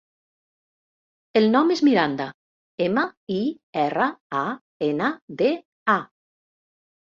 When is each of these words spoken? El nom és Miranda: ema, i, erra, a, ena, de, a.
El 1.41 1.43
nom 1.55 1.73
és 1.75 1.83
Miranda: 1.87 2.27
ema, 2.85 3.03
i, 3.35 3.37
erra, 3.83 4.09
a, 4.41 4.43
ena, 4.89 5.11
de, 5.43 5.53
a. 5.97 6.01